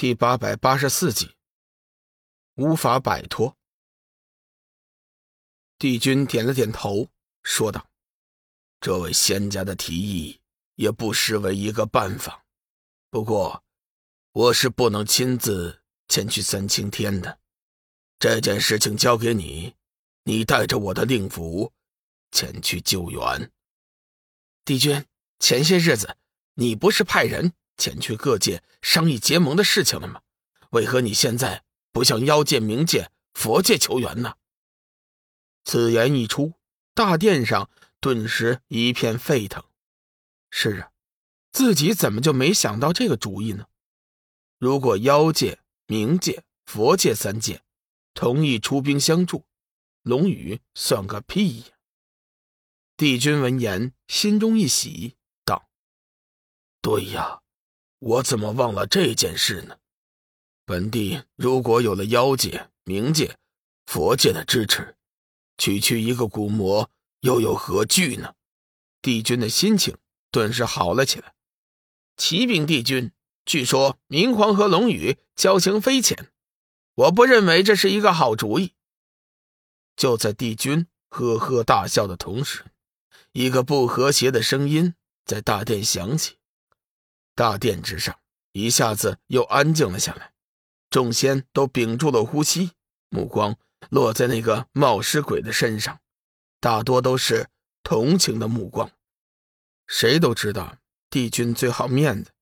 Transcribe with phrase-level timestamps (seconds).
[0.00, 1.34] 第八百八十四集，
[2.54, 3.56] 无法摆脱。
[5.76, 7.08] 帝君点了点头，
[7.42, 7.84] 说道
[8.80, 10.40] ：“这位仙家的提议
[10.76, 12.44] 也不失为一个办法，
[13.10, 13.64] 不过
[14.30, 17.40] 我是不能亲自前去三清天的。
[18.20, 19.74] 这件事情交给你，
[20.22, 21.72] 你带着我的令符
[22.30, 23.50] 前去救援。
[24.64, 25.04] 帝君，
[25.40, 26.16] 前些日子
[26.54, 30.20] 你不是派人？”前去各界商议结盟的事情了吗？
[30.70, 34.34] 为何你现在不向妖界、冥界、佛界求援呢？
[35.64, 36.54] 此言一出，
[36.92, 37.70] 大殿上
[38.00, 39.64] 顿时一片沸腾。
[40.50, 40.90] 是啊，
[41.52, 43.66] 自己怎么就没想到这个主意呢？
[44.58, 47.62] 如果妖界、冥界、佛界三界
[48.12, 49.46] 同意出兵相助，
[50.02, 51.66] 龙宇算个屁呀！
[52.96, 55.70] 帝君闻言，心中一喜，道
[56.82, 57.42] ：“对呀。”
[58.00, 59.78] 我怎么忘了这件事呢？
[60.64, 63.36] 本帝如果有了妖界、冥界、
[63.86, 64.96] 佛界的支持，
[65.56, 66.90] 区区一个古魔
[67.20, 68.34] 又有何惧呢？
[69.02, 69.96] 帝君的心情
[70.30, 71.34] 顿时好了起来。
[72.16, 73.12] 启禀帝君，
[73.44, 76.30] 据说明皇和龙宇交情匪浅，
[76.94, 78.74] 我不认为这是一个好主意。
[79.96, 82.64] 就在帝君呵呵大笑的同时，
[83.32, 86.37] 一个不和谐的声音在大殿响起。
[87.38, 88.18] 大殿之上
[88.50, 90.32] 一下子又安静了下来，
[90.90, 92.72] 众仙都屏住了呼吸，
[93.10, 93.56] 目光
[93.90, 96.00] 落在那个冒失鬼的身上，
[96.58, 97.48] 大多都是
[97.84, 98.90] 同情的目光。
[99.86, 100.78] 谁都知道
[101.08, 102.32] 帝君最好面子，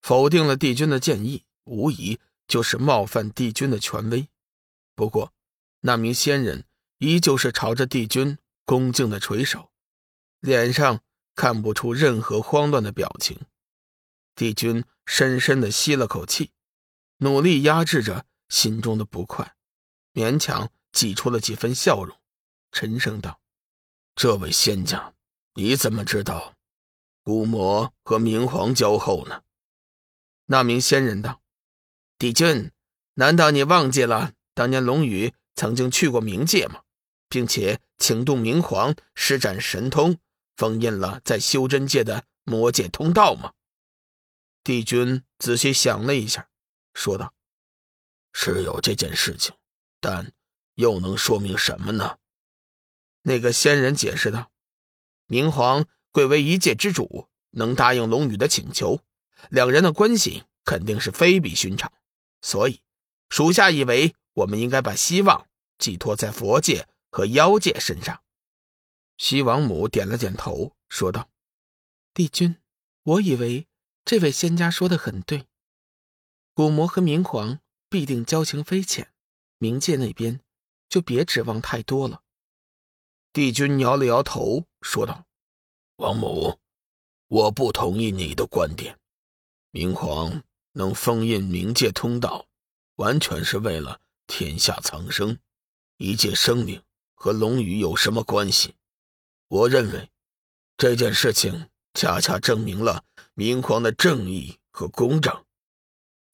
[0.00, 4.26] 否定了帝君的建议，无疑就是冒犯帝君的权威。
[4.96, 5.32] 不过，
[5.82, 6.64] 那名仙人
[6.98, 9.70] 依旧是朝着帝君恭敬的垂首，
[10.40, 10.98] 脸上
[11.36, 13.38] 看不出任何慌乱的表情。
[14.34, 16.50] 帝君深深的吸了口气，
[17.18, 19.54] 努力压制着心中的不快，
[20.14, 22.16] 勉强挤出了几分笑容，
[22.70, 23.40] 沉声道
[24.16, 25.14] ：“这位仙家，
[25.54, 26.54] 你怎么知道
[27.22, 29.42] 古魔和明皇交后呢？”
[30.46, 31.40] 那名仙人道
[32.18, 32.70] ：“帝君，
[33.14, 36.82] 难道你忘记了当年龙宇曾经去过冥界吗？
[37.28, 40.18] 并且请动明皇施展神通，
[40.56, 43.52] 封印了在修真界的魔界通道吗？”
[44.64, 46.48] 帝君仔细想了一下，
[46.94, 47.34] 说道
[48.32, 49.52] ：“是有这件事情，
[49.98, 50.32] 但
[50.74, 52.18] 又能说明什么呢？”
[53.22, 54.52] 那个仙人解释道
[55.26, 59.00] ：“明皇贵为一界之主，能答应龙宇的请求，
[59.50, 61.92] 两人的关系肯定是非比寻常。
[62.40, 62.82] 所以，
[63.30, 68.22] 属下以为我们应该把希望寄托在佛界和妖界身上。”
[69.18, 71.28] 西王母点了点头，说道
[72.14, 72.56] ：“帝君，
[73.02, 73.66] 我以为……”
[74.04, 75.46] 这位仙家说的很对，
[76.54, 79.12] 古魔和明皇必定交情匪浅，
[79.58, 80.40] 冥界那边
[80.88, 82.22] 就别指望太多了。
[83.32, 85.24] 帝君摇了摇头，说道
[85.96, 86.58] ：“王母，
[87.28, 88.98] 我不同意你的观点。
[89.70, 90.42] 明皇
[90.72, 92.46] 能封印冥界通道，
[92.96, 95.38] 完全是为了天下苍生，
[95.96, 96.82] 一界生命
[97.14, 98.74] 和龙宇有什么关系？
[99.48, 100.10] 我认为
[100.76, 103.04] 这件事情恰恰证明了。”
[103.34, 105.46] 明皇的正义和公正，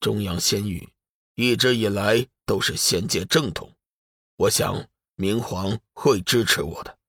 [0.01, 0.91] 中央仙域
[1.35, 3.73] 一直以来都是仙界正统，
[4.35, 6.99] 我想明皇会支持我的。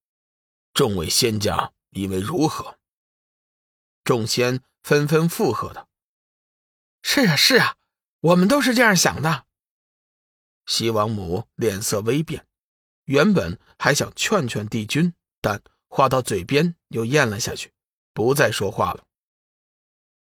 [0.75, 2.79] 众位仙家以为如何？
[4.05, 5.89] 众仙纷纷附和道
[7.03, 7.77] ：“是啊，是啊，
[8.21, 9.47] 我们都是这样想的。”
[10.67, 12.47] 西王母脸色微变，
[13.07, 17.73] 原本还想劝劝帝君，但话到嘴边又咽了下去，
[18.15, 19.05] 不再说话了。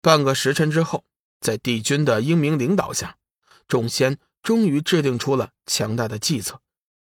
[0.01, 1.03] 半个时辰之后，
[1.41, 3.17] 在帝君的英明领导下，
[3.67, 6.61] 众仙终于制定出了强大的计策。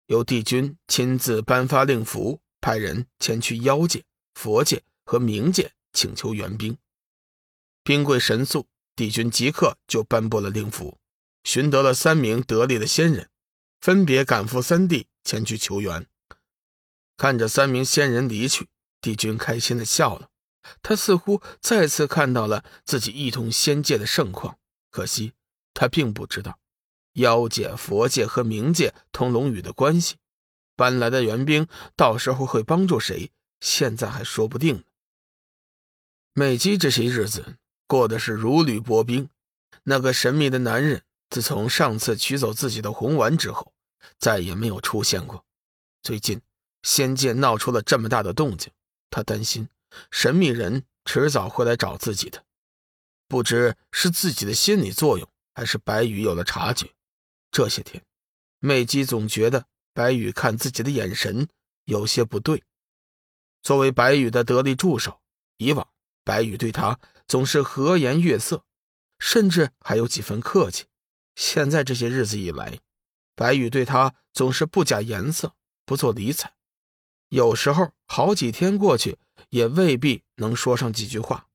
[0.06, 4.04] 由帝君亲自颁发令符，派人前去妖界、
[4.34, 6.76] 佛界和冥界请求援兵。
[7.84, 8.66] 兵贵神速，
[8.96, 10.98] 帝君即刻就颁布了令符，
[11.44, 13.28] 寻得了三名得力的仙人，
[13.80, 16.06] 分别赶赴三地前去求援。
[17.16, 18.68] 看着三名仙人离去，
[19.00, 20.30] 帝君开心的笑了。
[20.82, 24.58] 他似乎再次看到了自己一统仙界的盛况，
[24.90, 25.32] 可惜
[25.74, 26.58] 他并不知道
[27.14, 30.16] 妖界、佛界和冥界同龙宇的关系，
[30.76, 31.66] 搬来的援兵
[31.96, 34.82] 到时候会帮助谁，现在还说不定呢。
[36.32, 39.28] 美姬这些日子过的是如履薄冰，
[39.82, 43.72] 那个神秘的男人自从上次取走自己的红丸之后，
[44.18, 45.44] 再也没有出现过。
[46.02, 46.40] 最近
[46.82, 48.72] 仙界闹出了这么大的动静，
[49.10, 49.68] 他担心。
[50.10, 52.44] 神秘人迟早会来找自己的，
[53.28, 56.90] 不知是自己的心理作用，还是白羽有了察觉。
[57.50, 58.04] 这些天，
[58.58, 61.48] 美姬总觉得白羽看自己的眼神
[61.84, 62.62] 有些不对。
[63.62, 65.20] 作为白羽的得力助手，
[65.56, 65.88] 以往
[66.24, 68.64] 白羽对他总是和颜悦色，
[69.18, 70.86] 甚至还有几分客气。
[71.34, 72.80] 现在这些日子以来，
[73.34, 75.54] 白羽对他总是不假颜色，
[75.84, 76.54] 不做理睬。
[77.28, 79.18] 有时候好几天过去，
[79.50, 81.48] 也未必能说上几句话。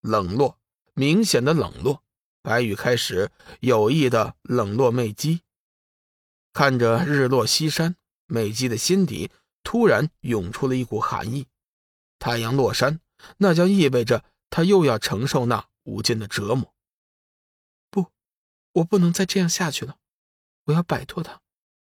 [0.00, 0.60] 冷落，
[0.92, 2.04] 明显的冷落。
[2.42, 5.40] 白羽开始有意的冷落美姬。
[6.52, 7.96] 看着日落西山，
[8.26, 9.30] 美姬的心底
[9.62, 11.46] 突然涌出了一股寒意。
[12.18, 13.00] 太阳落山，
[13.38, 16.74] 那将意味着他又要承受那无尽的折磨。
[17.90, 18.12] 不，
[18.72, 19.96] 我不能再这样下去了，
[20.64, 21.40] 我要摆脱他，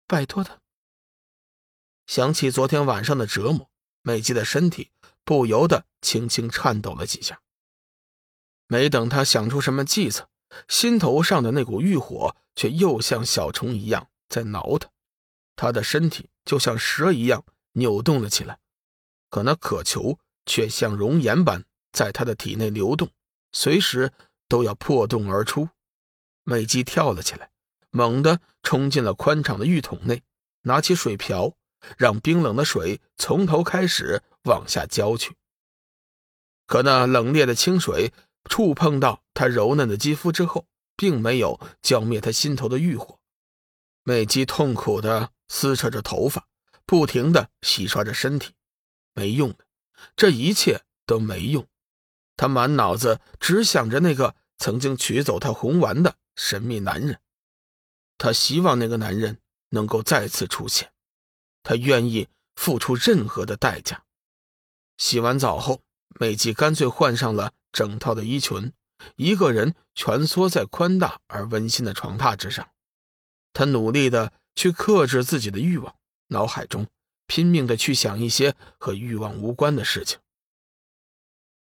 [0.08, 0.60] 摆脱他。
[2.08, 3.70] 想起昨天晚上的折磨，
[4.02, 4.92] 美姬的身体
[5.28, 7.42] 不由得轻轻颤抖了几下。
[8.68, 10.30] 没等他想出什么计策，
[10.70, 14.90] 心头上的那股欲火却又像小虫一样在挠他，
[15.58, 17.44] 他的身体就像蛇一样
[17.74, 18.60] 扭动了起来，
[19.30, 23.10] 可那渴求却像熔岩般在他的体内流动，
[23.52, 24.14] 随时
[24.48, 25.68] 都要破洞而出。
[26.44, 27.52] 美姬跳了起来，
[27.90, 30.24] 猛地冲进了宽敞的浴桶内，
[30.62, 31.54] 拿起水瓢。
[31.96, 35.36] 让冰冷的水从头开始往下浇去，
[36.66, 38.12] 可那冷冽的清水
[38.50, 40.66] 触碰到他柔嫩的肌肤之后，
[40.96, 43.20] 并没有浇灭他心头的欲火。
[44.04, 46.48] 美姬痛苦的撕扯着头发，
[46.86, 48.54] 不停的洗刷着身体，
[49.14, 49.66] 没用的，
[50.16, 51.68] 这一切都没用。
[52.36, 57.20] 他满脑子只想着那个曾经取走他红丸的神秘男人，
[58.18, 59.40] 他希望那个男人
[59.70, 60.94] 能够再次出现。
[61.64, 64.06] 他愿意付出任何的代价。
[64.98, 65.82] 洗完澡后，
[66.20, 68.74] 美纪干脆换上了整套的衣裙，
[69.16, 72.68] 一个人蜷缩在宽大而温馨的床榻之上。
[73.54, 75.96] 她努力的去克制自己的欲望，
[76.28, 76.88] 脑海中
[77.28, 80.20] 拼命的去想一些和欲望无关的事情。